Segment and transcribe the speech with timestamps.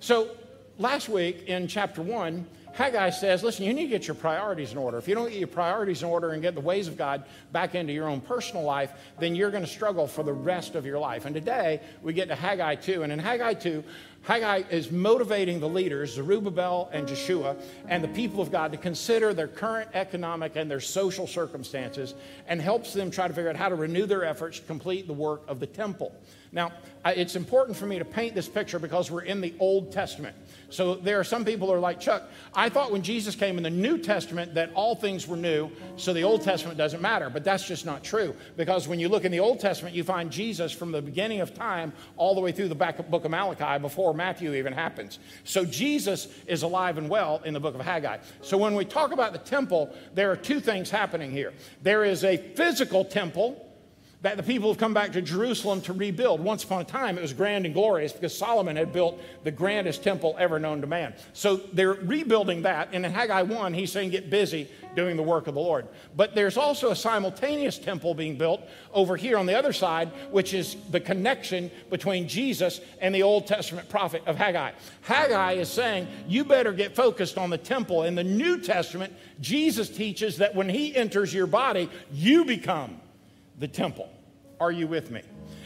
[0.00, 0.30] So
[0.78, 4.78] last week in chapter one, Haggai says, listen, you need to get your priorities in
[4.78, 4.96] order.
[4.96, 7.74] If you don't get your priorities in order and get the ways of God back
[7.74, 10.98] into your own personal life, then you're going to struggle for the rest of your
[10.98, 11.26] life.
[11.26, 13.02] And today we get to Haggai 2.
[13.02, 13.84] And in Haggai 2,
[14.22, 17.56] Haggai is motivating the leaders, Zerubbabel and Jeshua,
[17.88, 22.14] and the people of God to consider their current economic and their social circumstances
[22.46, 25.12] and helps them try to figure out how to renew their efforts to complete the
[25.12, 26.14] work of the temple.
[26.52, 26.72] Now,
[27.06, 30.36] it's important for me to paint this picture because we're in the Old Testament.
[30.68, 33.62] So there are some people who are like, Chuck, I thought when Jesus came in
[33.62, 37.30] the New Testament that all things were new, so the Old Testament doesn't matter.
[37.30, 38.34] But that's just not true.
[38.56, 41.54] Because when you look in the Old Testament, you find Jesus from the beginning of
[41.54, 45.18] time all the way through the back book of Malachi before Matthew even happens.
[45.44, 48.18] So Jesus is alive and well in the book of Haggai.
[48.42, 51.52] So when we talk about the temple, there are two things happening here.
[51.82, 53.69] There is a physical temple
[54.22, 56.40] that the people have come back to Jerusalem to rebuild.
[56.40, 60.02] Once upon a time, it was grand and glorious because Solomon had built the grandest
[60.02, 61.14] temple ever known to man.
[61.32, 62.90] So they're rebuilding that.
[62.92, 65.88] And in Haggai 1, he's saying, Get busy doing the work of the Lord.
[66.16, 68.60] But there's also a simultaneous temple being built
[68.92, 73.46] over here on the other side, which is the connection between Jesus and the Old
[73.46, 74.72] Testament prophet of Haggai.
[75.02, 78.02] Haggai is saying, You better get focused on the temple.
[78.02, 83.00] In the New Testament, Jesus teaches that when he enters your body, you become
[83.60, 84.10] the temple.
[84.58, 85.22] Are you with me?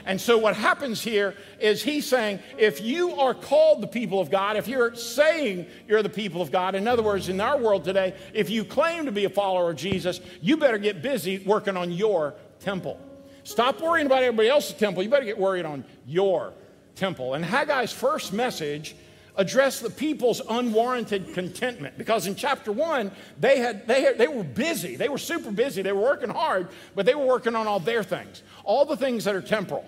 [0.06, 4.30] And so, what happens here is he's saying, if you are called the people of
[4.30, 7.84] God, if you're saying you're the people of God, in other words, in our world
[7.84, 11.76] today, if you claim to be a follower of Jesus, you better get busy working
[11.76, 13.00] on your temple.
[13.44, 15.02] Stop worrying about everybody else's temple.
[15.02, 16.52] You better get worried on your
[16.94, 17.34] temple.
[17.34, 18.94] And Haggai's first message
[19.36, 21.98] address the people's unwarranted contentment.
[21.98, 24.96] Because in chapter one they had, they had they were busy.
[24.96, 25.82] They were super busy.
[25.82, 28.42] They were working hard but they were working on all their things.
[28.64, 29.84] All the things that are temporal.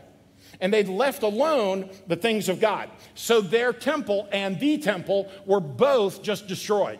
[0.60, 2.90] And they'd left alone the things of god.
[3.14, 6.98] So their temple and the temple were both just destroyed.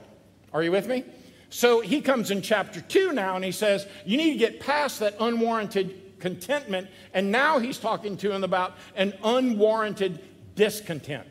[0.53, 1.05] Are you with me?
[1.49, 5.01] So he comes in chapter 2 now and he says you need to get past
[5.01, 6.89] that unwarranted contentment.
[7.13, 10.21] And now he's talking to them about an unwarranted
[10.55, 11.27] discontent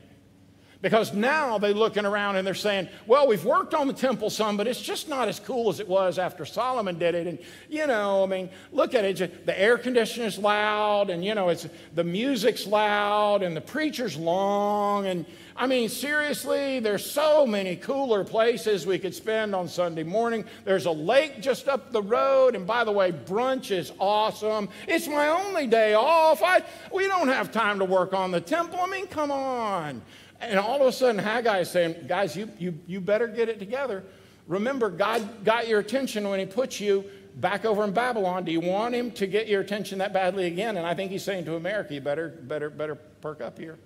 [0.85, 4.55] because now they're looking around and they're saying, well, we've worked on the temple some,
[4.55, 7.25] but it's just not as cool as it was after Solomon did it.
[7.25, 9.47] And, you know, I mean, look at it.
[9.47, 15.07] The air conditioner's loud, and, you know, it's, the music's loud, and the preacher's long.
[15.07, 15.25] And,
[15.55, 20.45] I mean, seriously, there's so many cooler places we could spend on Sunday morning.
[20.65, 22.53] There's a lake just up the road.
[22.55, 24.69] And by the way, brunch is awesome.
[24.87, 26.43] It's my only day off.
[26.43, 26.61] I,
[26.93, 28.79] we don't have time to work on the temple.
[28.79, 30.03] I mean, come on.
[30.41, 33.59] And all of a sudden, Haggai is saying, Guys, you, you, you better get it
[33.59, 34.03] together.
[34.47, 38.45] Remember, God got your attention when He put you back over in Babylon.
[38.45, 40.77] Do you want Him to get your attention that badly again?
[40.77, 43.77] And I think He's saying to America, You better, better, better perk up here.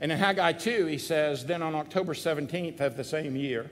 [0.00, 3.70] And in Haggai 2, he says, Then on October 17th of the same year,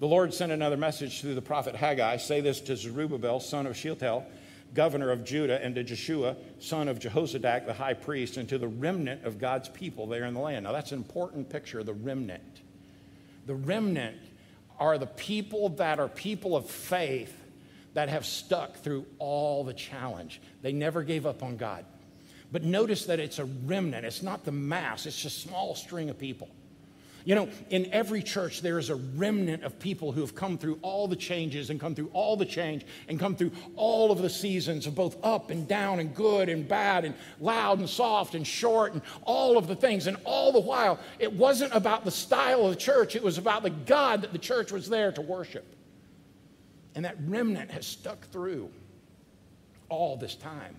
[0.00, 3.76] the Lord sent another message through the prophet Haggai Say this to Zerubbabel, son of
[3.76, 4.24] Shealtiel
[4.74, 8.68] governor of Judah, and to Jeshua, son of Jehozadak, the high priest, and to the
[8.68, 10.64] remnant of God's people there in the land.
[10.64, 12.62] Now, that's an important picture the remnant.
[13.46, 14.18] The remnant
[14.78, 17.34] are the people that are people of faith
[17.94, 20.40] that have stuck through all the challenge.
[20.62, 21.84] They never gave up on God.
[22.52, 26.08] But notice that it's a remnant, it's not the mass, it's just a small string
[26.08, 26.48] of people.
[27.28, 30.78] You know, in every church, there is a remnant of people who have come through
[30.80, 34.30] all the changes and come through all the change and come through all of the
[34.30, 38.46] seasons of both up and down and good and bad and loud and soft and
[38.46, 40.06] short and all of the things.
[40.06, 43.62] And all the while, it wasn't about the style of the church, it was about
[43.62, 45.66] the God that the church was there to worship.
[46.94, 48.70] And that remnant has stuck through
[49.90, 50.76] all this time.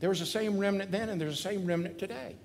[0.00, 2.36] There was the same remnant then, and there's the same remnant today.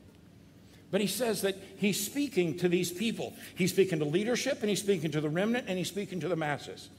[0.89, 3.33] But he says that he's speaking to these people.
[3.55, 6.35] He's speaking to leadership, and he's speaking to the remnant, and he's speaking to the
[6.35, 6.89] masses.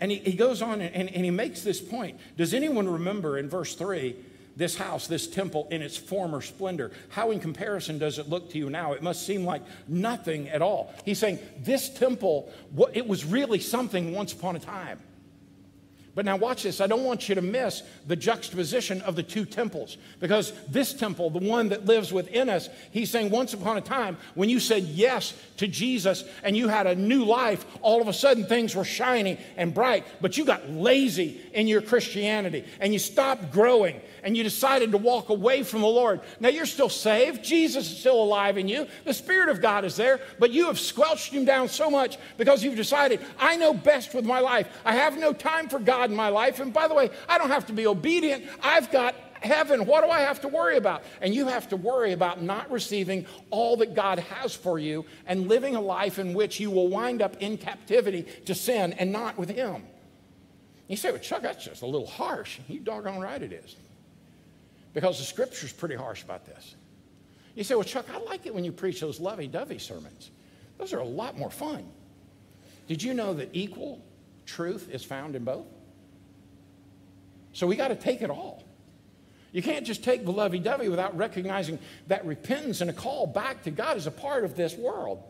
[0.00, 2.18] And he, he goes on and, and, he makes this point.
[2.36, 4.14] Does anyone remember in verse 3
[4.56, 6.92] this house, this temple in its former splendor?
[7.08, 8.92] How, in comparison, does it look to you now?
[8.92, 10.92] It must seem like nothing at all.
[11.04, 12.52] He's saying this temple,
[12.92, 15.00] it was really something once upon a time.
[16.16, 16.80] But now, watch this.
[16.80, 21.28] I don't want you to miss the juxtaposition of the two temples because this temple,
[21.28, 24.84] the one that lives within us, he's saying, once upon a time, when you said
[24.84, 28.82] yes to Jesus and you had a new life, all of a sudden things were
[28.82, 34.36] shiny and bright, but you got lazy in your Christianity and you stopped growing and
[34.36, 36.20] you decided to walk away from the Lord.
[36.40, 37.44] Now you're still saved.
[37.44, 38.88] Jesus is still alive in you.
[39.04, 42.64] The Spirit of God is there, but you have squelched him down so much because
[42.64, 44.66] you've decided, I know best with my life.
[44.84, 46.58] I have no time for God in my life.
[46.58, 48.44] And by the way, I don't have to be obedient.
[48.64, 49.86] I've got heaven.
[49.86, 51.04] What do I have to worry about?
[51.20, 55.46] And you have to worry about not receiving all that God has for you and
[55.46, 59.38] living a life in which you will wind up in captivity to sin and not
[59.38, 59.84] with Him.
[60.88, 62.58] You say, well, Chuck, that's just a little harsh.
[62.66, 63.76] You doggone right it is.
[64.96, 66.74] Because the scripture's pretty harsh about this.
[67.54, 70.30] You say, well, Chuck, I like it when you preach those lovey dovey sermons.
[70.78, 71.86] Those are a lot more fun.
[72.88, 74.02] Did you know that equal
[74.46, 75.66] truth is found in both?
[77.52, 78.64] So we got to take it all.
[79.52, 83.64] You can't just take the lovey dovey without recognizing that repentance and a call back
[83.64, 85.22] to God is a part of this world.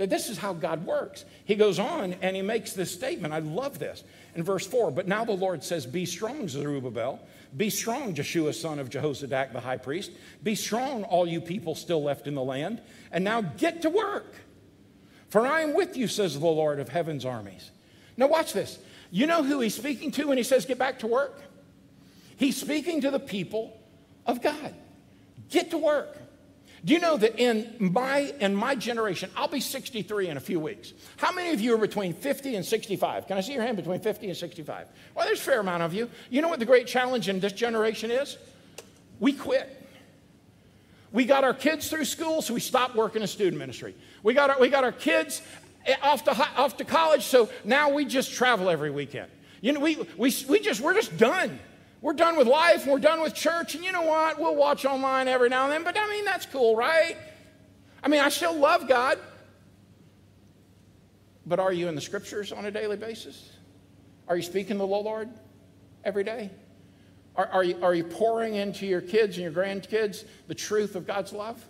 [0.00, 1.26] That this is how God works.
[1.44, 3.34] He goes on and he makes this statement.
[3.34, 4.02] I love this
[4.34, 4.90] in verse 4.
[4.90, 7.20] But now the Lord says, Be strong, Zerubbabel.
[7.54, 10.12] Be strong, Jeshua, son of Jehozadak, the high priest.
[10.42, 12.80] Be strong, all you people still left in the land.
[13.12, 14.36] And now get to work.
[15.28, 17.70] For I am with you, says the Lord of heaven's armies.
[18.16, 18.78] Now, watch this.
[19.10, 21.42] You know who he's speaking to when he says, Get back to work?
[22.38, 23.78] He's speaking to the people
[24.24, 24.74] of God.
[25.50, 26.16] Get to work.
[26.84, 30.58] Do you know that in my in my generation, I'll be 63 in a few
[30.58, 30.94] weeks.
[31.18, 33.26] How many of you are between 50 and 65?
[33.26, 34.86] Can I see your hand between 50 and 65?
[35.14, 36.08] Well, there's a fair amount of you.
[36.30, 38.38] You know what the great challenge in this generation is?
[39.18, 39.76] We quit.
[41.12, 43.94] We got our kids through school, so we stopped working in student ministry.
[44.22, 45.42] We got our, we got our kids
[45.84, 49.30] eh, off to, off to college, so now we just travel every weekend.
[49.60, 51.58] You know, we, we, we just, we're just done.
[52.02, 54.38] We're done with life, we're done with church, and you know what?
[54.38, 57.16] We'll watch online every now and then, but I mean, that's cool, right?
[58.02, 59.18] I mean, I still love God.
[61.44, 63.50] But are you in the scriptures on a daily basis?
[64.28, 65.28] Are you speaking to the Lord
[66.04, 66.50] every day?
[67.36, 71.06] Are, are, you, are you pouring into your kids and your grandkids the truth of
[71.06, 71.62] God's love?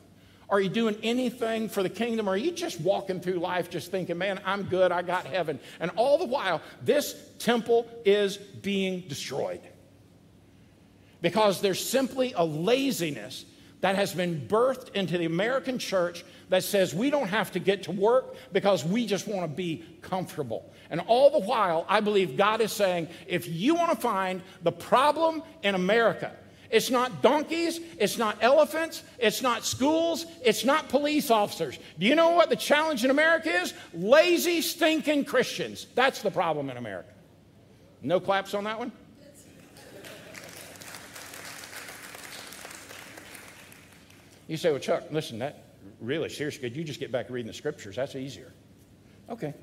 [0.49, 2.29] Are you doing anything for the kingdom?
[2.29, 5.61] Or are you just walking through life just thinking, man, I'm good, I got heaven?
[5.79, 9.61] And all the while, this temple is being destroyed
[11.21, 13.45] because there's simply a laziness
[13.81, 17.85] that has been birthed into the American church that says we don't have to get
[17.85, 20.71] to work because we just want to be comfortable.
[20.91, 24.73] And all the while, I believe God is saying if you want to find the
[24.73, 26.33] problem in America,
[26.71, 31.79] it's not donkeys, it's not elephants, it's not schools, it's not police officers.
[31.99, 33.75] Do you know what the challenge in America is?
[33.93, 35.87] Lazy, stinking Christians.
[35.95, 37.11] That's the problem in America.
[38.03, 38.93] No claps on that one?
[44.51, 45.63] You say, well, Chuck, listen, that
[46.01, 47.95] really seriously, could you just get back reading the scriptures?
[47.95, 48.53] That's easier.
[49.29, 49.55] Okay.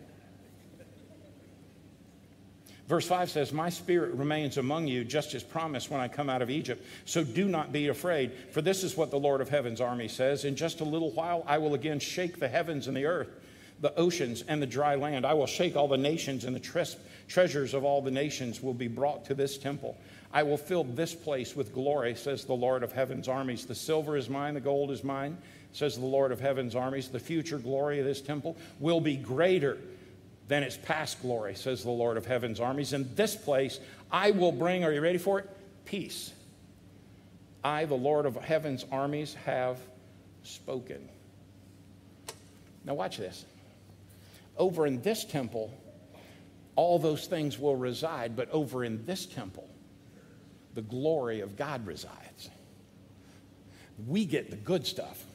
[2.88, 6.42] Verse 5 says, My spirit remains among you, just as promised when I come out
[6.42, 6.86] of Egypt.
[7.04, 10.46] So do not be afraid, for this is what the Lord of heaven's army says
[10.46, 13.28] In just a little while, I will again shake the heavens and the earth,
[13.82, 15.26] the oceans and the dry land.
[15.26, 16.86] I will shake all the nations, and the tre-
[17.28, 19.98] treasures of all the nations will be brought to this temple.
[20.34, 23.66] I will fill this place with glory, says the Lord of heaven's armies.
[23.66, 25.38] The silver is mine, the gold is mine,
[25.72, 27.08] says the Lord of heaven's armies.
[27.10, 29.78] The future glory of this temple will be greater
[30.48, 32.94] than its past glory, says the Lord of heaven's armies.
[32.94, 33.80] In this place,
[34.12, 35.50] I will bring, are you ready for it?
[35.86, 36.34] Peace.
[37.64, 39.78] I, the Lord of heaven's armies, have
[40.44, 41.08] spoken.
[42.86, 43.46] Now, watch this.
[44.58, 45.74] Over in this temple,
[46.76, 49.68] all those things will reside, but over in this temple,
[50.78, 52.52] the glory of God resides.
[54.06, 55.26] We get the good stuff.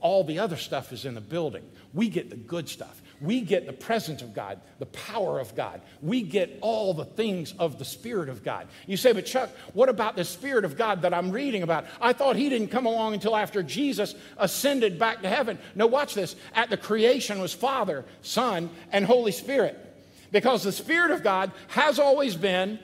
[0.00, 1.62] All the other stuff is in the building.
[1.94, 3.00] We get the good stuff.
[3.20, 5.82] We get the presence of God, the power of God.
[6.00, 8.66] We get all the things of the Spirit of God.
[8.88, 11.84] You say, but Chuck, what about the Spirit of God that I'm reading about?
[12.00, 15.60] I thought he didn't come along until after Jesus ascended back to heaven.
[15.76, 16.34] No, watch this.
[16.56, 19.78] At the creation was Father, Son, and Holy Spirit.
[20.32, 22.80] Because the Spirit of God has always been,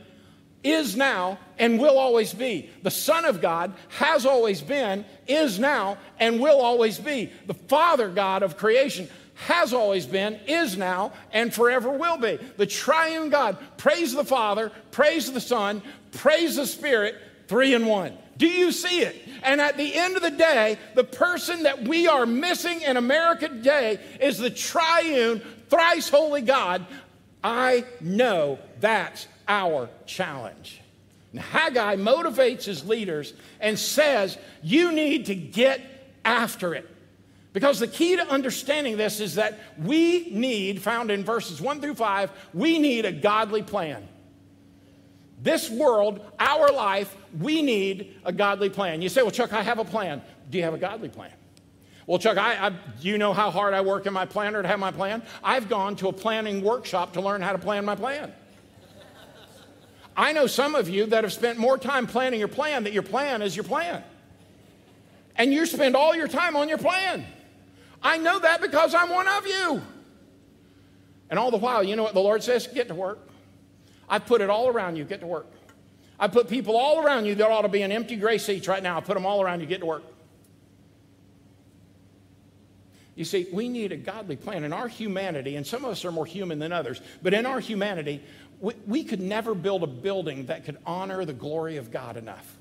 [0.64, 2.70] is now, and will always be.
[2.82, 7.30] The Son of God has always been, is now, and will always be.
[7.46, 9.08] The Father God of creation
[9.46, 12.38] has always been, is now, and forever will be.
[12.56, 13.56] The triune God.
[13.76, 15.80] Praise the Father, praise the Son,
[16.12, 17.14] praise the Spirit,
[17.46, 18.16] three in one.
[18.36, 19.16] Do you see it?
[19.42, 23.48] And at the end of the day, the person that we are missing in America
[23.48, 26.86] today is the triune, thrice holy God.
[27.42, 30.80] I know that's our challenge.
[31.32, 35.80] And Haggai motivates his leaders and says, You need to get
[36.24, 36.88] after it.
[37.52, 41.94] Because the key to understanding this is that we need, found in verses 1 through
[41.94, 44.06] 5, we need a godly plan.
[45.40, 49.02] This world, our life, we need a godly plan.
[49.02, 50.22] You say, Well, Chuck, I have a plan.
[50.50, 51.32] Do you have a godly plan?
[52.06, 54.78] Well, Chuck, I, I, you know how hard I work in my planner to have
[54.78, 55.22] my plan?
[55.44, 58.32] I've gone to a planning workshop to learn how to plan my plan.
[60.18, 63.04] I know some of you that have spent more time planning your plan that your
[63.04, 64.02] plan is your plan.
[65.36, 67.24] And you spend all your time on your plan.
[68.02, 69.80] I know that because I'm one of you.
[71.30, 72.66] And all the while, you know what the Lord says?
[72.66, 73.20] Get to work.
[74.08, 75.04] I put it all around you.
[75.04, 75.46] Get to work.
[76.18, 78.82] I put people all around you that ought to be in empty gray seats right
[78.82, 78.96] now.
[78.96, 79.66] I put them all around you.
[79.66, 80.02] Get to work.
[83.14, 84.64] You see, we need a godly plan.
[84.64, 87.58] In our humanity, and some of us are more human than others, but in our
[87.60, 88.22] humanity,
[88.60, 92.56] we, we could never build a building that could honor the glory of God enough.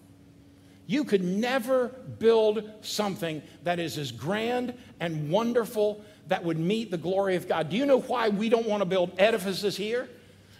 [0.86, 1.90] You could never
[2.20, 7.70] build something that is as grand and wonderful that would meet the glory of God.
[7.70, 10.08] Do you know why we don't want to build edifices here?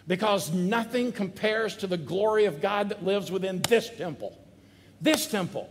[0.06, 4.38] Because nothing compares to the glory of God that lives within this temple.
[5.00, 5.70] This temple.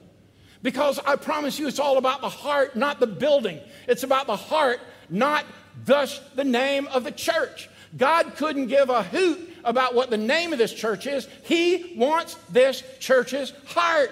[0.64, 3.60] Because I promise you, it's all about the heart, not the building.
[3.88, 5.46] It's about the heart, not
[5.86, 7.70] thus the name of the church.
[7.96, 11.28] God couldn't give a hoot about what the name of this church is.
[11.44, 14.12] He wants this church's heart.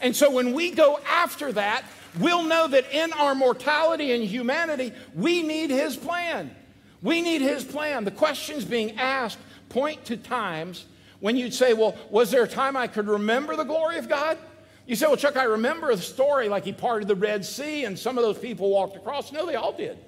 [0.00, 1.84] And so when we go after that,
[2.18, 6.54] we'll know that in our mortality and humanity, we need His plan.
[7.02, 8.04] We need His plan.
[8.04, 9.38] The questions being asked
[9.68, 10.86] point to times
[11.20, 14.38] when you'd say, Well, was there a time I could remember the glory of God?
[14.86, 17.98] You say, Well, Chuck, I remember the story like He parted the Red Sea and
[17.98, 19.32] some of those people walked across.
[19.32, 19.98] No, they all did.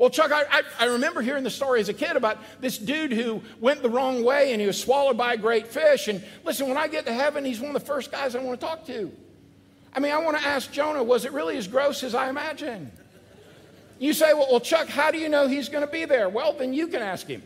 [0.00, 3.12] Well, Chuck, I, I, I, remember hearing the story as a kid about this dude
[3.12, 6.08] who went the wrong way and he was swallowed by a great fish.
[6.08, 8.58] And listen, when I get to heaven, he's one of the first guys I want
[8.58, 9.12] to talk to.
[9.94, 12.90] I mean, I want to ask Jonah, was it really as gross as I imagine?
[13.98, 16.30] You say, well, well Chuck, how do you know he's going to be there?
[16.30, 17.42] Well, then you can ask him.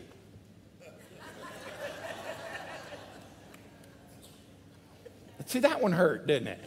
[5.47, 6.59] See, that one hurt, didn't it?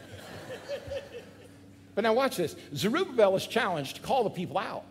[1.94, 2.56] But now watch this.
[2.74, 4.84] Zerubbabel is challenged to call the people out.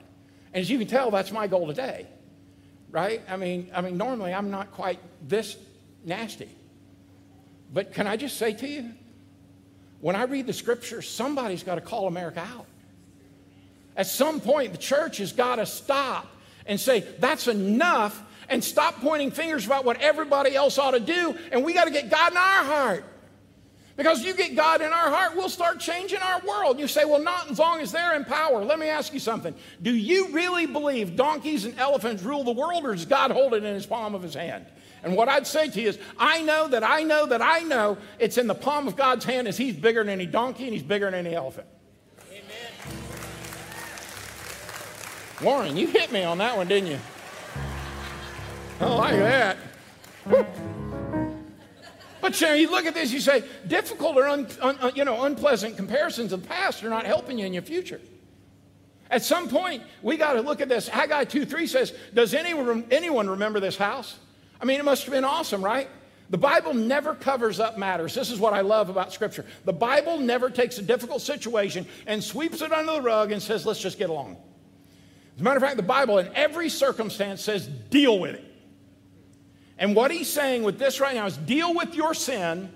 [0.58, 2.08] And as you can tell, that's my goal today.
[2.90, 3.22] Right?
[3.30, 5.56] I mean, I mean, normally I'm not quite this
[6.04, 6.50] nasty.
[7.72, 8.90] But can I just say to you,
[10.02, 12.66] when I read the scripture, somebody's got to call America out.
[13.96, 16.26] At some point, the church has got to stop
[16.66, 21.38] and say, that's enough, and stop pointing fingers about what everybody else ought to do,
[21.52, 23.06] and we got to get God in our heart.
[23.98, 26.80] Because you get God in our heart, we'll start changing our world.
[26.80, 28.64] You say, well, not as long as they're in power.
[28.64, 29.56] Let me ask you something.
[29.82, 33.64] Do you really believe donkeys and elephants rule the world, or does God hold it
[33.64, 34.68] in his palm of his hand?
[35.04, 37.98] And what I'd say to you is, I know that I know that I know
[38.20, 40.84] it's in the palm of God's hand as he's bigger than any donkey and he's
[40.84, 41.68] bigger than any elephant.
[42.30, 42.44] Amen.
[45.42, 47.00] Warren, you hit me on that one, didn't you?
[48.80, 49.58] I like that.
[52.28, 55.24] But you, know, you look at this, you say, difficult or un, un, you know,
[55.24, 58.02] unpleasant comparisons of the past are not helping you in your future.
[59.10, 60.90] At some point, we got to look at this.
[60.90, 64.18] Haggai 2 3 says, Does anyone, anyone remember this house?
[64.60, 65.88] I mean, it must have been awesome, right?
[66.30, 68.14] The Bible never covers up matters.
[68.14, 69.46] This is what I love about Scripture.
[69.64, 73.66] The Bible never takes a difficult situation and sweeps it under the rug and says,
[73.66, 74.36] Let's just get along.
[75.36, 78.47] As a matter of fact, the Bible in every circumstance says, Deal with it.
[79.78, 82.72] And what he's saying with this right now is deal with your sin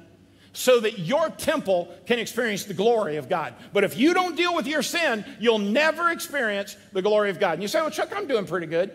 [0.54, 3.54] so that your temple can experience the glory of God.
[3.74, 7.54] But if you don't deal with your sin, you'll never experience the glory of God.
[7.54, 8.92] And you say, well, Chuck, I'm doing pretty good.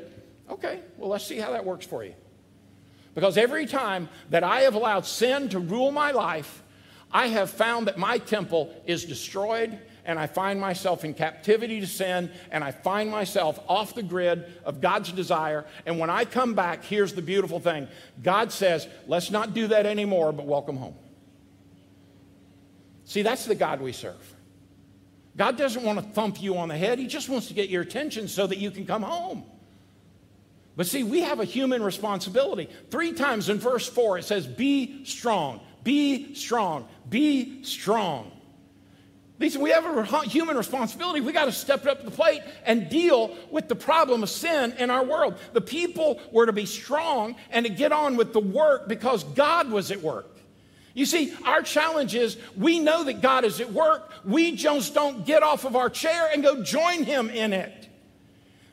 [0.50, 2.14] Okay, well, let's see how that works for you.
[3.14, 6.62] Because every time that I have allowed sin to rule my life,
[7.10, 11.86] I have found that my temple is destroyed and I find myself in captivity to
[11.86, 15.66] sin, and I find myself off the grid of God's desire.
[15.84, 17.88] And when I come back, here's the beautiful thing
[18.22, 20.94] God says, let's not do that anymore, but welcome home.
[23.04, 24.34] See, that's the God we serve.
[25.36, 27.82] God doesn't want to thump you on the head, He just wants to get your
[27.82, 29.44] attention so that you can come home.
[30.76, 32.68] But see, we have a human responsibility.
[32.90, 38.30] Three times in verse 4, it says, Be strong, be strong, be strong.
[39.38, 41.20] Listen, we have a human responsibility.
[41.20, 44.72] We got to step up to the plate and deal with the problem of sin
[44.78, 45.38] in our world.
[45.52, 49.70] The people were to be strong and to get on with the work because God
[49.70, 50.36] was at work.
[50.94, 54.10] You see, our challenge is we know that God is at work.
[54.24, 57.90] We just don't get off of our chair and go join Him in it.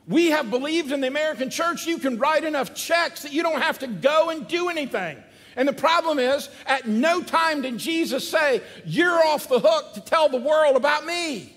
[0.08, 3.60] We have believed in the American church you can write enough checks that you don't
[3.60, 5.22] have to go and do anything.
[5.56, 10.00] And the problem is, at no time did Jesus say, You're off the hook to
[10.00, 11.54] tell the world about me.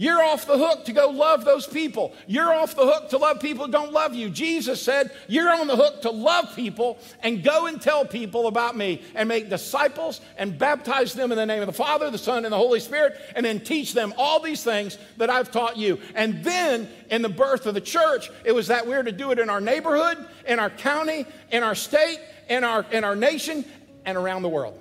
[0.00, 2.12] You're off the hook to go love those people.
[2.28, 4.30] You're off the hook to love people who don't love you.
[4.30, 8.76] Jesus said, You're on the hook to love people and go and tell people about
[8.76, 12.44] me and make disciples and baptize them in the name of the Father, the Son,
[12.44, 15.98] and the Holy Spirit, and then teach them all these things that I've taught you.
[16.14, 19.40] And then in the birth of the church, it was that we're to do it
[19.40, 23.64] in our neighborhood, in our county, in our state, in our, in our nation
[24.04, 24.78] and around the world.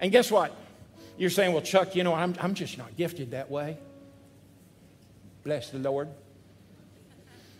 [0.00, 0.54] And guess what?
[1.16, 3.76] You're saying, well, Chuck, you know, I'm, I'm just not gifted that way.
[5.44, 6.08] Bless the Lord.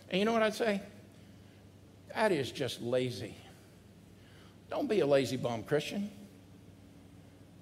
[0.09, 0.81] And you know what I'd say?
[2.15, 3.35] That is just lazy.
[4.69, 6.09] Don't be a lazy bum Christian.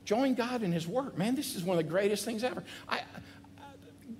[0.05, 1.17] Join God in His work.
[1.17, 2.63] Man, this is one of the greatest things ever.
[2.87, 3.01] I,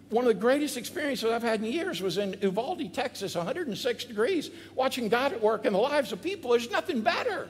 [0.10, 4.50] one of the greatest experiences I've had in years was in Uvalde, Texas, 106 degrees,
[4.74, 6.51] watching God at work in the lives of people.
[6.51, 7.50] There's nothing better.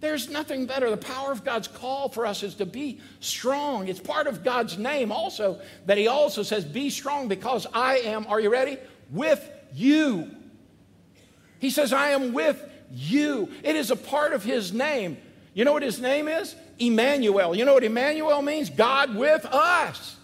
[0.00, 0.90] There's nothing better.
[0.90, 3.88] The power of God's call for us is to be strong.
[3.88, 8.26] It's part of God's name also that He also says, Be strong because I am,
[8.26, 8.76] are you ready?
[9.10, 10.30] With you.
[11.58, 13.50] He says, I am with you.
[13.64, 15.16] It is a part of His name.
[15.54, 16.54] You know what His name is?
[16.78, 17.54] Emmanuel.
[17.56, 18.70] You know what Emmanuel means?
[18.70, 20.17] God with us.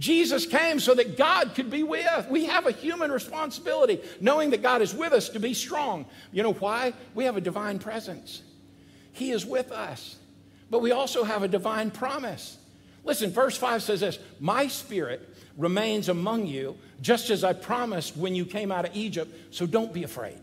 [0.00, 2.26] Jesus came so that God could be with.
[2.30, 6.06] We have a human responsibility, knowing that God is with us, to be strong.
[6.32, 6.94] You know why?
[7.14, 8.42] We have a divine presence.
[9.12, 10.16] He is with us.
[10.70, 12.56] But we also have a divine promise.
[13.04, 15.28] Listen, verse 5 says this My spirit
[15.58, 19.92] remains among you, just as I promised when you came out of Egypt, so don't
[19.92, 20.38] be afraid.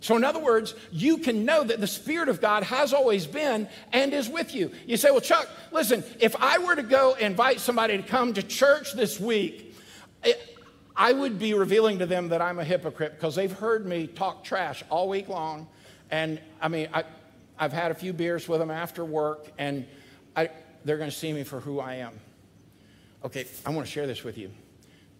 [0.00, 3.68] So, in other words, you can know that the Spirit of God has always been
[3.92, 4.70] and is with you.
[4.86, 8.42] You say, Well, Chuck, listen, if I were to go invite somebody to come to
[8.42, 9.74] church this week,
[10.22, 10.56] it,
[10.94, 14.44] I would be revealing to them that I'm a hypocrite because they've heard me talk
[14.44, 15.68] trash all week long.
[16.10, 17.04] And I mean, I,
[17.58, 19.84] I've had a few beers with them after work, and
[20.36, 20.50] I,
[20.84, 22.12] they're going to see me for who I am.
[23.24, 24.50] Okay, I want to share this with you.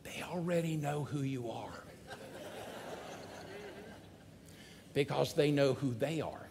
[0.04, 1.84] They already know who you are
[4.98, 6.48] because they know who they are.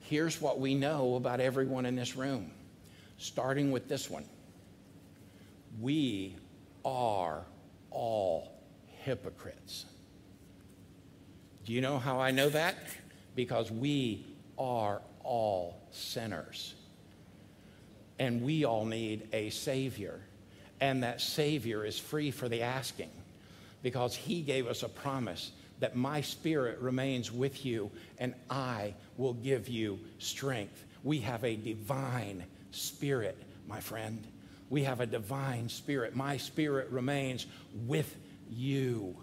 [0.00, 2.50] Here's what we know about everyone in this room,
[3.18, 4.24] starting with this one.
[5.80, 6.34] We
[6.84, 7.44] are
[7.92, 8.52] all
[9.04, 9.84] hypocrites.
[11.64, 12.74] Do you know how I know that?
[13.34, 14.26] because we
[14.58, 16.74] are all sinners.
[18.18, 20.20] And we all need a Savior.
[20.80, 23.10] And that Savior is free for the asking
[23.82, 25.52] because He gave us a promise
[25.82, 30.84] that my Spirit remains with you and I will give you strength.
[31.02, 34.24] We have a divine Spirit, my friend.
[34.70, 36.14] We have a divine Spirit.
[36.14, 38.16] My Spirit remains with
[38.48, 39.16] you.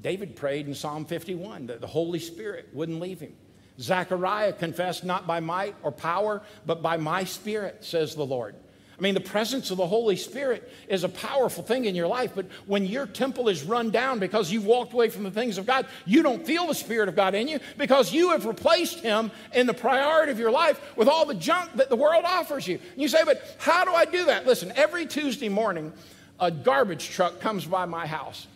[0.00, 3.34] David prayed in Psalm 51 that the Holy Spirit wouldn't leave him.
[3.80, 8.54] Zechariah confessed, Not by might or power, but by my Spirit, says the Lord.
[8.96, 12.32] I mean, the presence of the Holy Spirit is a powerful thing in your life,
[12.34, 15.66] but when your temple is run down because you've walked away from the things of
[15.66, 19.32] God, you don't feel the Spirit of God in you because you have replaced Him
[19.52, 22.78] in the priority of your life with all the junk that the world offers you.
[22.92, 24.46] And you say, but how do I do that?
[24.46, 25.92] Listen, every Tuesday morning,
[26.38, 28.46] a garbage truck comes by my house.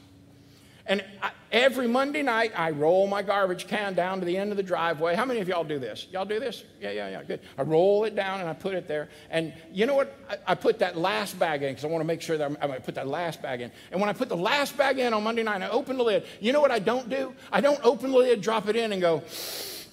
[0.88, 4.57] And I, every Monday night, I roll my garbage can down to the end of
[4.57, 5.14] the driveway.
[5.14, 6.07] How many of y'all do this?
[6.11, 6.64] Y'all do this?
[6.81, 7.40] Yeah, yeah, yeah, good.
[7.59, 9.11] I roll it down and I put it there.
[9.31, 10.18] And you know what?
[10.31, 12.72] I, I put that last bag in because I want to make sure that I'm,
[12.72, 13.70] to put that last bag in.
[13.92, 16.24] And when I put the last bag in on Monday night, I open the lid.
[16.40, 17.35] You know what I don't do?
[17.53, 19.22] I don't open the lid, drop it in, and go,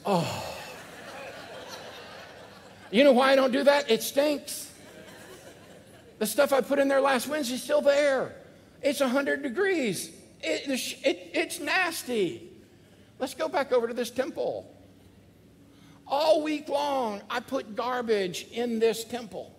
[0.05, 0.51] oh.
[2.89, 3.91] You know why I don't do that?
[3.91, 4.71] It stinks.
[6.19, 8.33] The stuff I put in there last Wednesday is still there.
[8.81, 10.14] It's 100 degrees.
[10.45, 10.69] It,
[11.03, 12.51] it, it's nasty.
[13.17, 14.71] Let's go back over to this temple.
[16.07, 19.57] All week long, I put garbage in this temple.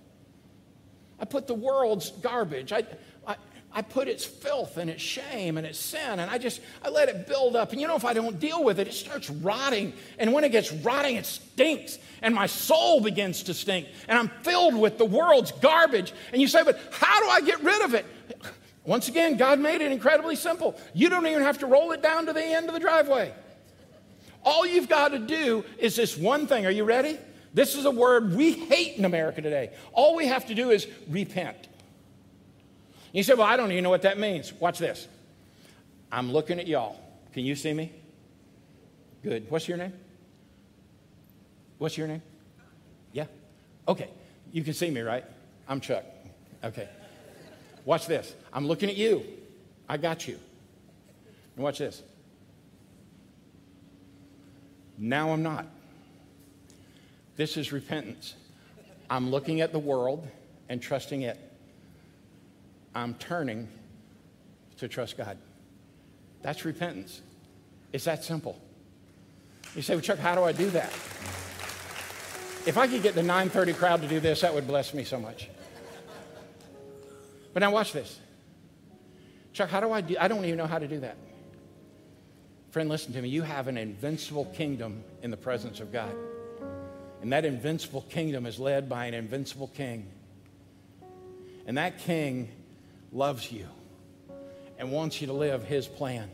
[1.18, 2.72] I put the world's garbage.
[2.72, 2.85] I,
[3.27, 3.37] I,
[3.72, 7.09] I put its filth and its shame and its sin, and I just I let
[7.09, 7.72] it build up.
[7.72, 9.92] And you know, if I don't deal with it, it starts rotting.
[10.18, 13.88] And when it gets rotting, it stinks, and my soul begins to stink.
[14.09, 16.12] And I'm filled with the world's garbage.
[16.33, 18.07] And you say, but how do I get rid of it?
[18.87, 20.79] Once again, God made it incredibly simple.
[20.94, 23.35] You don't even have to roll it down to the end of the driveway.
[24.44, 26.66] All you've got to do is this one thing.
[26.66, 27.18] Are you ready?
[27.53, 29.70] This is a word we hate in America today.
[29.92, 31.68] All we have to do is repent.
[33.12, 34.53] You say, Well, I don't even know what that means.
[34.53, 35.09] Watch this.
[36.12, 37.01] I'm looking at y'all.
[37.33, 37.92] Can you see me?
[39.22, 39.51] Good.
[39.51, 39.92] What's your name?
[41.79, 42.22] What's your name?
[43.12, 43.27] Yeah?
[43.88, 44.11] Okay.
[44.53, 45.25] You can see me, right?
[45.68, 46.05] I'm Chuck.
[46.62, 46.88] Okay.
[47.87, 48.35] Watch this.
[48.53, 49.25] I'm looking at you.
[49.88, 50.38] I got you.
[51.55, 52.03] And watch this.
[54.99, 55.66] Now I'm not.
[57.37, 58.35] This is repentance.
[59.09, 60.27] I'm looking at the world
[60.68, 61.38] and trusting it.
[62.94, 63.68] I'm turning
[64.79, 65.38] to trust God.
[66.42, 67.20] That's repentance.
[67.92, 68.61] It's that simple.
[69.77, 70.90] You say, well, Chuck, how do I do that?
[72.66, 75.20] If I could get the 930 crowd to do this, that would bless me so
[75.20, 75.49] much.
[77.56, 78.20] But now watch this.
[79.54, 81.16] Chuck, how do I do I don't even know how to do that.
[82.70, 83.30] Friend, listen to me.
[83.30, 86.14] You have an invincible kingdom in the presence of God.
[87.22, 90.06] And that invincible kingdom is led by an invincible king.
[91.66, 92.50] And that king
[93.10, 93.66] loves you
[94.78, 96.28] and wants you to live his plan.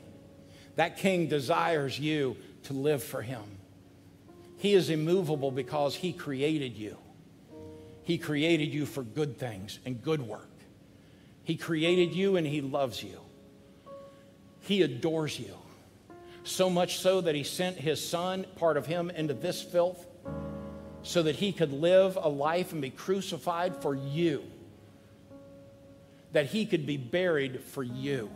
[0.75, 3.45] That king desires you to live for him.
[4.57, 6.97] He is immovable because he created you.
[8.03, 10.49] He created you for good things and good work.
[11.45, 13.19] He created you and he loves you.
[14.61, 15.57] He adores you.
[16.45, 20.07] So much so that he sent his son, part of him, into this filth
[21.03, 24.45] so that he could live a life and be crucified for you.
[26.33, 28.31] That he could be buried for you.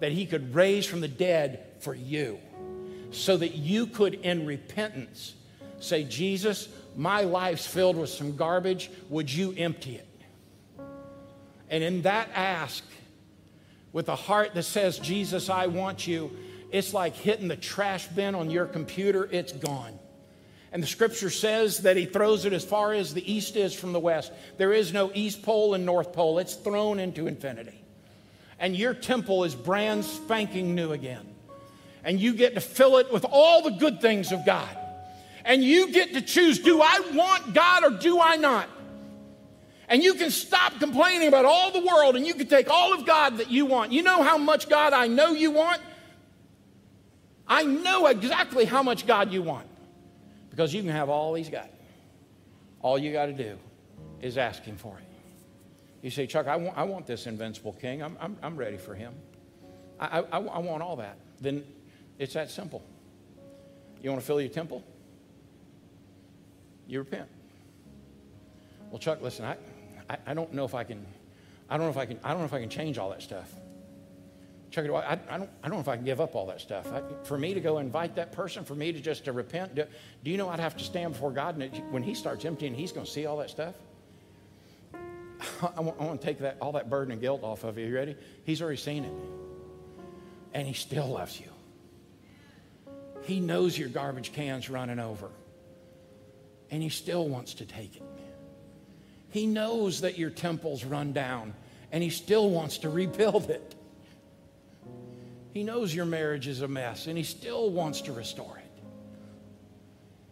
[0.00, 2.38] That he could raise from the dead for you.
[3.12, 5.34] So that you could, in repentance,
[5.78, 8.90] say, Jesus, my life's filled with some garbage.
[9.08, 10.06] Would you empty it?
[11.68, 12.84] And in that ask,
[13.92, 16.30] with a heart that says, Jesus, I want you,
[16.70, 19.98] it's like hitting the trash bin on your computer, it's gone.
[20.72, 23.92] And the scripture says that he throws it as far as the east is from
[23.94, 24.32] the west.
[24.58, 27.80] There is no east pole and north pole, it's thrown into infinity.
[28.58, 31.26] And your temple is brand spanking new again.
[32.04, 34.68] And you get to fill it with all the good things of God.
[35.44, 38.68] And you get to choose do I want God or do I not?
[39.88, 43.06] And you can stop complaining about all the world and you can take all of
[43.06, 43.92] God that you want.
[43.92, 45.80] You know how much God I know you want?
[47.46, 49.68] I know exactly how much God you want.
[50.50, 51.70] Because you can have all he's got.
[52.80, 53.58] All you got to do
[54.20, 55.04] is ask him for it.
[56.02, 58.02] You say, Chuck, I want, I want this invincible king.
[58.02, 59.14] I'm, I'm, I'm ready for him.
[60.00, 61.16] I, I, I want all that.
[61.40, 61.64] Then
[62.18, 62.82] it's that simple.
[64.02, 64.84] You want to fill your temple?
[66.86, 67.28] You repent.
[68.90, 69.56] Well, Chuck, listen, I,
[70.08, 71.06] I, I don't know if I can,
[71.68, 73.22] I don't know if I can, I don't know if I can change all that
[73.22, 73.52] stuff.
[74.70, 76.92] Chuck, I, I, don't, I don't know if I can give up all that stuff.
[76.92, 79.84] I, for me to go invite that person, for me to just to repent, do,
[80.24, 82.74] do you know I'd have to stand before God and it, when He starts emptying,
[82.74, 83.74] He's going to see all that stuff?
[85.76, 87.86] I want, I want to take that, all that burden and guilt off of you.
[87.86, 88.16] You ready?
[88.44, 89.12] He's already seen it.
[90.52, 91.48] And He still loves you.
[93.22, 95.30] He knows your garbage can's running over.
[96.70, 98.02] And He still wants to take it.
[99.36, 101.52] He knows that your temple's run down.
[101.92, 103.74] And He still wants to rebuild it.
[105.52, 108.82] He knows your marriage is a mess and he still wants to restore it.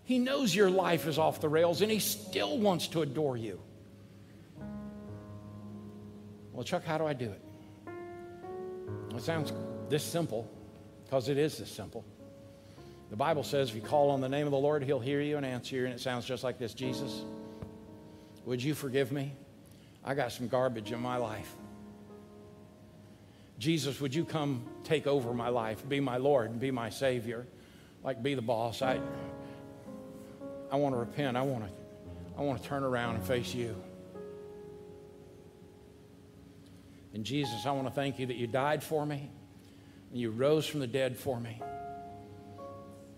[0.04, 3.58] He knows your life is off the rails and he still wants to adore you.
[6.52, 7.42] Well, Chuck, how do I do it?
[9.14, 9.52] It sounds
[9.88, 10.50] this simple
[11.04, 12.04] because it is this simple.
[13.08, 15.38] The Bible says if you call on the name of the Lord, he'll hear you
[15.38, 17.22] and answer you, and it sounds just like this Jesus,
[18.44, 19.32] would you forgive me?
[20.04, 21.50] I got some garbage in my life.
[23.58, 27.46] Jesus, would you come take over my life, be my Lord, and be my Savior,
[28.02, 28.82] like be the boss?
[28.82, 29.00] I,
[30.70, 31.36] I want to repent.
[31.36, 31.70] I want to,
[32.36, 33.74] I want to turn around and face you.
[37.14, 39.30] And Jesus, I want to thank you that you died for me
[40.10, 41.62] and you rose from the dead for me.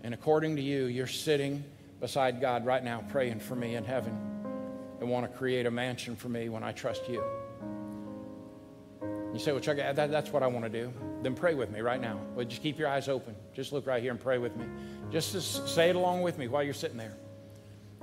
[0.03, 1.63] And according to you, you're sitting
[1.99, 4.26] beside God right now praying for me in heaven
[4.99, 7.23] and want to create a mansion for me when I trust you.
[9.33, 10.91] You say, well, Chuck, that, that's what I want to do.
[11.21, 12.19] Then pray with me right now.
[12.33, 13.35] Well, just keep your eyes open.
[13.53, 14.65] Just look right here and pray with me.
[15.11, 17.15] Just say it along with me while you're sitting there.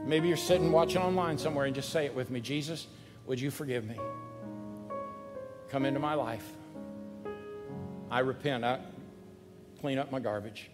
[0.05, 2.87] Maybe you're sitting watching online somewhere and just say it with me Jesus,
[3.27, 3.97] would you forgive me?
[5.71, 6.47] Come into my life.
[8.11, 8.65] I repent.
[8.65, 8.81] I
[9.81, 10.71] clean up my garbage.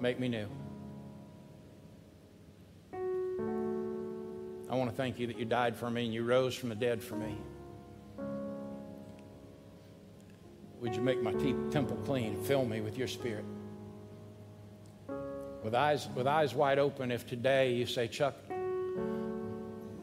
[0.00, 0.48] Make me new.
[4.72, 6.74] I want to thank you that you died for me and you rose from the
[6.74, 7.36] dead for me.
[10.80, 11.32] Would you make my
[11.70, 12.32] temple clean?
[12.32, 13.44] And fill me with your spirit.
[15.62, 18.34] With eyes, with eyes wide open, if today you say, Chuck,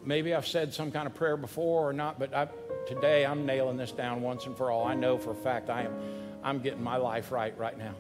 [0.06, 2.48] maybe I've said some kind of prayer before or not, but I,
[2.86, 4.86] today I'm nailing this down once and for all.
[4.86, 5.96] I know for a fact I am,
[6.44, 7.96] I'm getting my life right right now.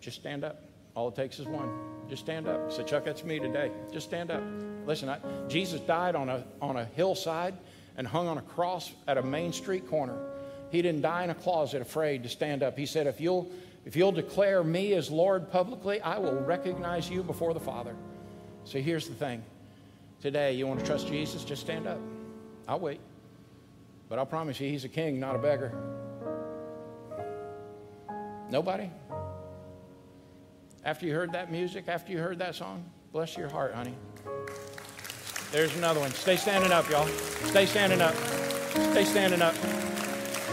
[0.00, 0.62] Just stand up.
[0.94, 1.97] All it takes is one.
[2.08, 2.72] Just stand up.
[2.72, 3.70] Say, Chuck, that's me today.
[3.92, 4.42] Just stand up.
[4.86, 5.18] Listen, I,
[5.48, 7.54] Jesus died on a, on a hillside
[7.96, 10.16] and hung on a cross at a main street corner.
[10.70, 12.78] He didn't die in a closet afraid to stand up.
[12.78, 13.50] He said, if you'll,
[13.84, 17.94] if you'll declare me as Lord publicly, I will recognize you before the Father.
[18.64, 19.42] So here's the thing.
[20.20, 21.44] Today, you want to trust Jesus?
[21.44, 21.98] Just stand up.
[22.66, 23.00] I'll wait.
[24.08, 25.72] But I'll promise you, he's a king, not a beggar.
[28.50, 28.90] Nobody?
[30.88, 33.92] After you heard that music, after you heard that song, bless your heart, honey.
[35.52, 36.10] There's another one.
[36.12, 37.06] Stay standing up, y'all.
[37.44, 38.14] Stay standing up.
[38.14, 39.54] Stay standing up.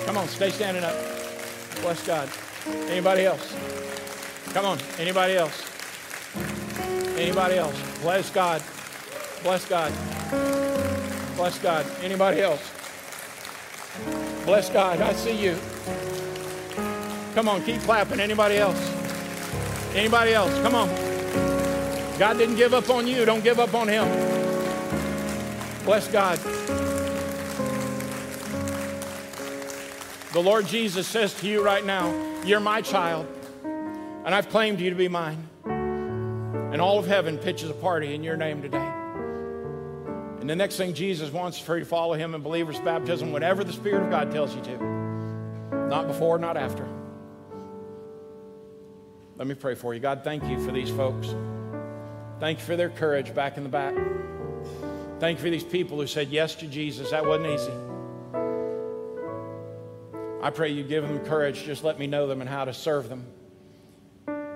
[0.06, 0.94] Come on, stay standing up.
[1.80, 2.28] Bless God.
[2.90, 3.56] Anybody else?
[4.52, 4.78] Come on.
[5.00, 5.64] Anybody else?
[7.18, 8.00] Anybody else?
[8.02, 8.62] Bless God.
[9.42, 9.94] Bless God.
[11.38, 11.86] Bless God.
[12.04, 12.74] Anybody else?
[14.44, 15.00] Bless God.
[15.00, 15.58] I see you.
[17.36, 18.20] Come on, keep clapping.
[18.20, 19.05] Anybody else?
[19.96, 20.52] Anybody else?
[20.62, 20.90] Come on.
[22.20, 23.24] God didn't give up on you.
[23.24, 24.06] Don't give up on Him.
[25.86, 26.38] Bless God.
[30.34, 33.26] The Lord Jesus says to you right now, You're my child,
[33.64, 35.48] and I've claimed you to be mine.
[35.66, 38.92] And all of heaven pitches a party in your name today.
[40.42, 43.32] And the next thing Jesus wants is for you to follow him in believer's baptism,
[43.32, 44.78] whatever the Spirit of God tells you to.
[45.88, 46.86] Not before, not after.
[49.38, 50.00] Let me pray for you.
[50.00, 51.36] God, thank you for these folks.
[52.40, 53.96] Thank you for their courage back in the back.
[55.20, 57.12] Thank you for these people who said yes to Jesus.
[57.12, 57.72] That wasn't easy.
[60.42, 61.64] I pray you give them courage.
[61.64, 63.26] Just let me know them and how to serve them.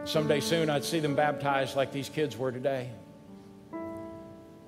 [0.05, 2.89] Someday soon, I'd see them baptized like these kids were today.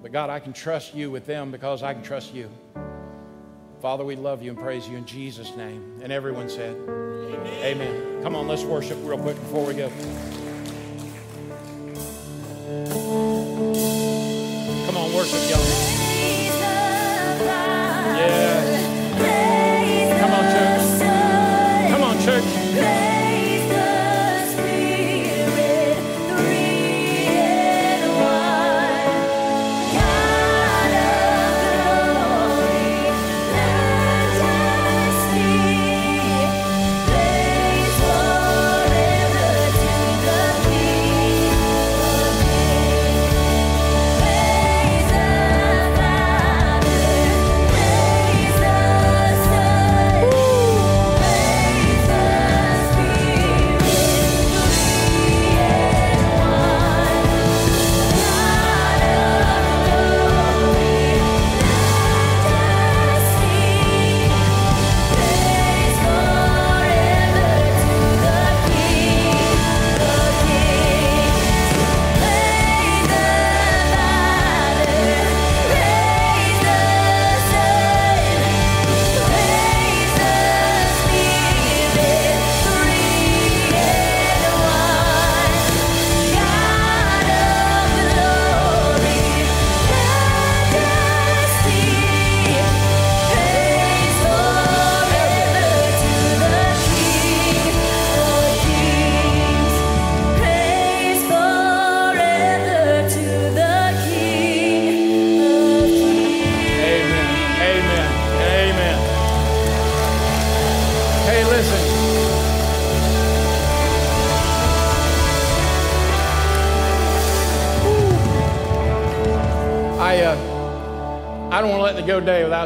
[0.01, 2.49] But God, I can trust you with them because I can trust you.
[3.81, 5.83] Father, we love you and praise you in Jesus' name.
[6.03, 7.63] And everyone said, Amen.
[7.63, 8.21] Amen.
[8.21, 9.89] Come on, let's worship real quick before we go.
[14.85, 15.90] Come on, worship, y'all.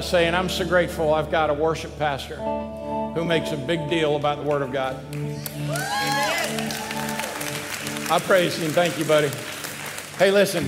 [0.05, 4.37] Saying I'm so grateful I've got a worship pastor who makes a big deal about
[4.37, 4.95] the Word of God.
[8.11, 9.29] I praise you and thank you, buddy.
[10.17, 10.67] Hey, listen,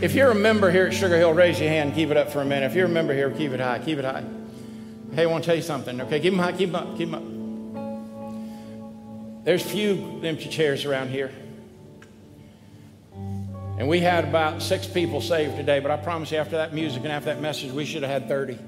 [0.00, 1.94] if you're a member here at Sugar Hill, raise your hand.
[1.94, 2.66] Keep it up for a minute.
[2.66, 3.78] If you're a member here, keep it high.
[3.78, 4.24] Keep it high.
[5.12, 6.00] Hey, I want to tell you something.
[6.02, 6.52] Okay, keep them high.
[6.52, 6.96] Keep them up.
[6.96, 7.14] Keep them
[9.36, 9.44] up.
[9.44, 11.30] There's few empty chairs around here.
[13.80, 17.02] And we had about six people saved today, but I promise you, after that music
[17.02, 18.58] and after that message, we should have had 30.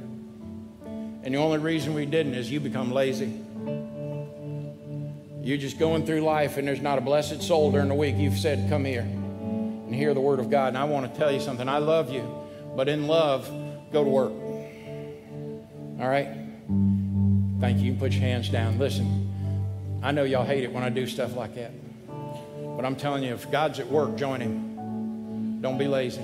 [1.23, 3.39] And the only reason we didn't is you become lazy.
[5.43, 8.39] You're just going through life, and there's not a blessed soul during the week you've
[8.39, 10.69] said, Come here and hear the word of God.
[10.69, 11.69] And I want to tell you something.
[11.69, 12.27] I love you,
[12.75, 13.47] but in love,
[13.93, 14.33] go to work.
[16.01, 16.29] All right?
[17.61, 17.85] Thank you.
[17.85, 18.79] You can put your hands down.
[18.79, 21.73] Listen, I know y'all hate it when I do stuff like that.
[22.09, 24.72] But I'm telling you, if God's at work, join Him.
[25.63, 26.21] Don't be lazy.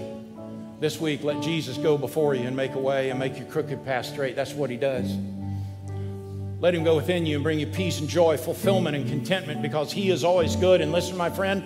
[0.80, 3.84] This week, let Jesus go before you and make a way and make your crooked
[3.84, 4.34] path straight.
[4.34, 5.16] That's what He does.
[6.60, 9.92] Let Him go within you and bring you peace and joy, fulfillment and contentment because
[9.92, 10.80] He is always good.
[10.80, 11.62] And listen, my friend,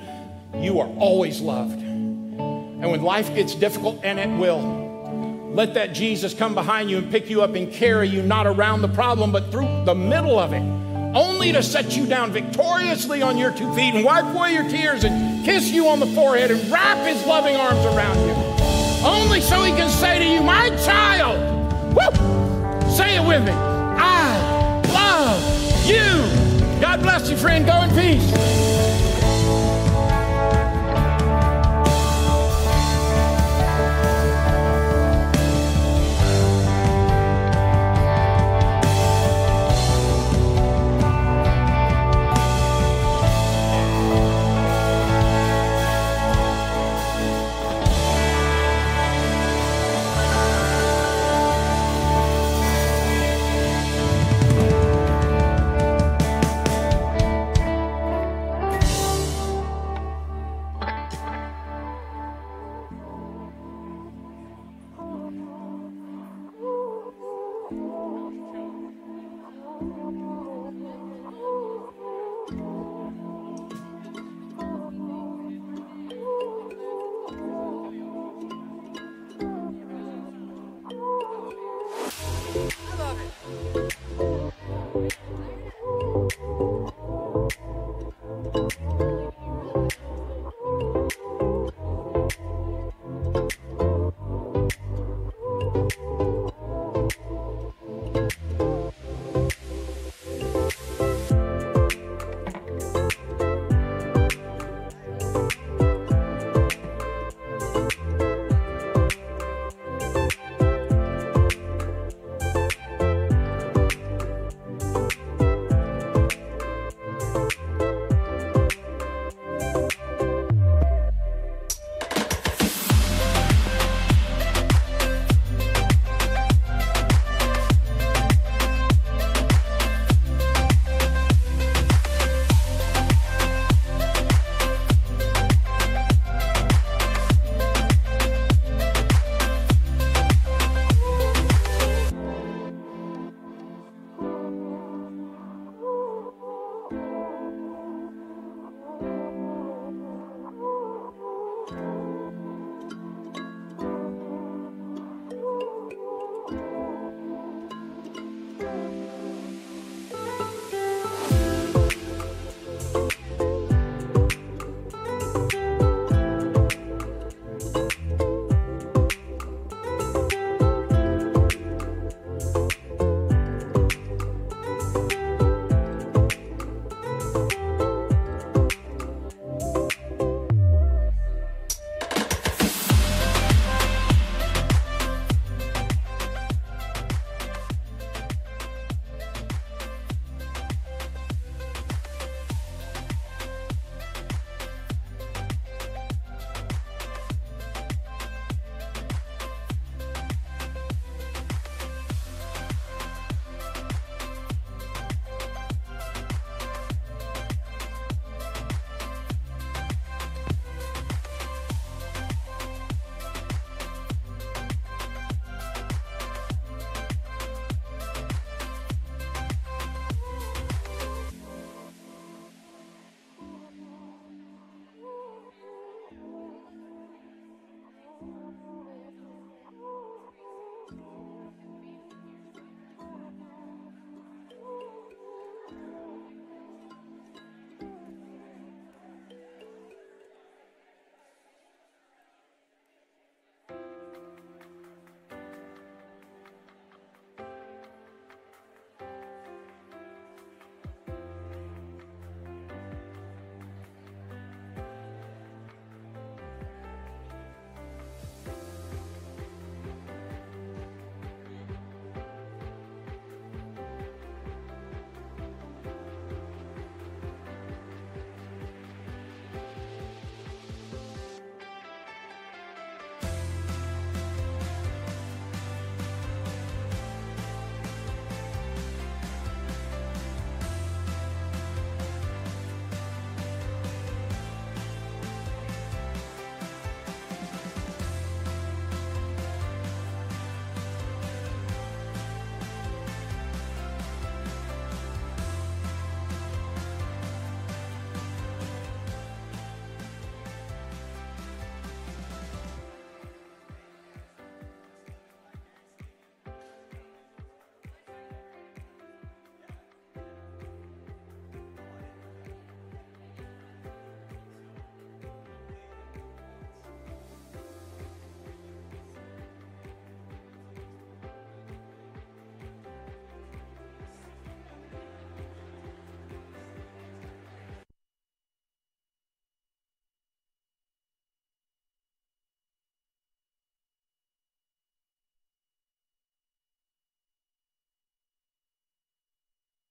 [0.55, 1.79] you are always loved.
[1.81, 7.11] And when life gets difficult, and it will, let that Jesus come behind you and
[7.11, 10.53] pick you up and carry you not around the problem, but through the middle of
[10.53, 10.63] it,
[11.15, 15.05] only to set you down victoriously on your two feet and wipe away your tears
[15.05, 18.35] and kiss you on the forehead and wrap his loving arms around you.
[19.05, 21.39] Only so he can say to you, My child,
[21.95, 26.81] woo, say it with me, I love you.
[26.81, 27.67] God bless you, friend.
[27.67, 28.92] Go in peace.